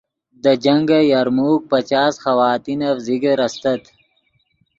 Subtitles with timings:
[0.41, 3.81] دے جنگ یرموک پچاس خواتینف ذکر استت